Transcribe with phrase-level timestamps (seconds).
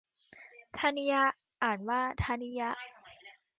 [0.77, 1.13] ธนิย
[1.63, 2.69] อ่านว่า ทะนิยะ